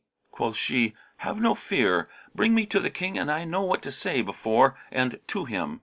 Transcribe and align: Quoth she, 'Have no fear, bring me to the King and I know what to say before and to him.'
Quoth 0.31 0.55
she, 0.57 0.95
'Have 1.17 1.39
no 1.39 1.53
fear, 1.53 2.09
bring 2.33 2.55
me 2.55 2.65
to 2.65 2.79
the 2.79 2.89
King 2.89 3.19
and 3.19 3.31
I 3.31 3.45
know 3.45 3.61
what 3.61 3.83
to 3.83 3.91
say 3.91 4.23
before 4.23 4.75
and 4.91 5.19
to 5.27 5.45
him.' 5.45 5.79